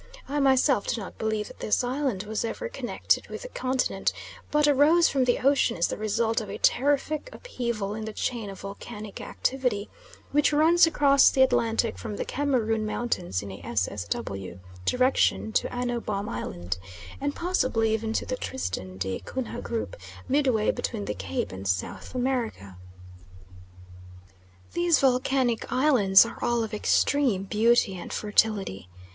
I 0.27 0.39
myself 0.39 0.87
do 0.87 0.99
not 0.99 1.19
believe 1.19 1.45
that 1.49 1.59
this 1.59 1.83
island 1.83 2.23
was 2.23 2.43
ever 2.43 2.67
connected 2.69 3.27
with 3.27 3.43
the 3.43 3.49
continent, 3.49 4.11
but 4.49 4.67
arose 4.67 5.07
from 5.07 5.25
the 5.25 5.37
ocean 5.47 5.77
as 5.77 5.89
the 5.89 5.95
result 5.95 6.41
of 6.41 6.49
a 6.49 6.57
terrific 6.57 7.29
upheaval 7.31 7.93
in 7.93 8.05
the 8.05 8.11
chain 8.11 8.49
of 8.49 8.61
volcanic 8.61 9.21
activity 9.21 9.91
which 10.31 10.51
runs 10.51 10.87
across 10.87 11.29
the 11.29 11.43
Atlantic 11.43 11.99
from 11.99 12.15
the 12.15 12.25
Cameroon 12.25 12.83
Mountains 12.83 13.43
in 13.43 13.51
a 13.51 13.61
SSW. 13.61 14.57
direction 14.85 15.51
to 15.53 15.71
Anno 15.71 15.99
Bom 15.99 16.27
island, 16.27 16.79
and 17.21 17.35
possibly 17.35 17.93
even 17.93 18.11
to 18.13 18.25
the 18.25 18.37
Tristan 18.37 18.97
da 18.97 19.19
Cunha 19.19 19.61
group 19.61 19.95
midway 20.27 20.71
between 20.71 21.05
the 21.05 21.13
Cape 21.13 21.51
and 21.51 21.67
South 21.67 22.15
America. 22.15 22.79
These 24.73 24.99
volcanic 24.99 25.71
islands 25.71 26.25
are 26.25 26.39
all 26.41 26.63
of 26.63 26.73
extreme 26.73 27.43
beauty 27.43 27.95
and 27.95 28.11
fertility. 28.11 28.89